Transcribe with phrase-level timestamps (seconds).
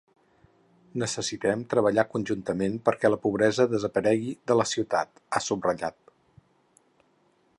[1.01, 5.99] Necessitem treballar conjuntament perquè la pobresa desaparegui de la ciutat, ha subratllat.